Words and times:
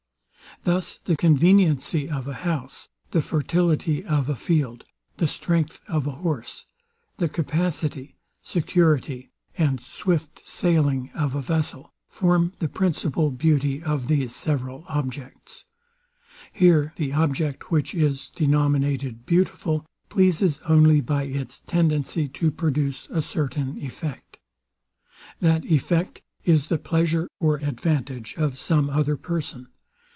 Thus 0.63 0.97
the 0.97 1.15
conveniency 1.17 2.07
of 2.07 2.27
a 2.27 2.33
house, 2.33 2.89
the 3.11 3.21
fertility 3.23 4.03
of 4.05 4.29
a 4.29 4.35
field, 4.35 4.83
the 5.17 5.25
strength 5.25 5.81
of 5.87 6.05
a 6.05 6.11
horse, 6.11 6.67
the 7.17 7.29
capacity, 7.29 8.15
security, 8.43 9.31
and 9.57 9.79
swift 9.81 10.45
sailing 10.45 11.09
of 11.15 11.33
a 11.33 11.41
vessel, 11.41 11.93
form 12.09 12.53
the 12.59 12.67
principal 12.67 13.31
beauty 13.31 13.81
of 13.81 14.07
these 14.07 14.35
several 14.35 14.83
objects. 14.87 15.65
Here 16.53 16.93
the 16.95 17.11
object, 17.13 17.71
which 17.71 17.95
is 17.95 18.29
denominated 18.29 19.25
beautiful, 19.25 19.85
pleases 20.09 20.59
only 20.67 21.01
by 21.01 21.23
its 21.23 21.61
tendency 21.61 22.27
to 22.27 22.51
produce 22.51 23.07
a 23.09 23.23
certain 23.23 23.81
effect. 23.81 24.37
That 25.39 25.65
effect 25.65 26.21
is 26.45 26.67
the 26.67 26.77
pleasure 26.77 27.29
or 27.39 27.55
advantage 27.57 28.35
of 28.37 28.59
some 28.59 28.91
other 28.91 29.15
person. 29.17 29.67